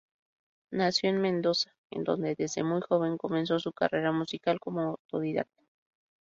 [0.71, 5.61] Nació en Mendoza, en donde desde muy joven comenzó su carrera musical como autodidacta.